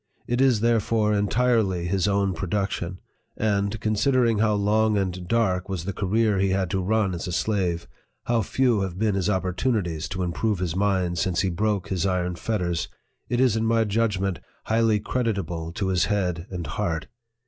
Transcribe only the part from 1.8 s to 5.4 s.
his own production; and, con sidering how long and